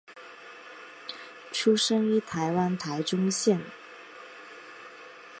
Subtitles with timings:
[1.51, 3.61] 出生于台湾台中县。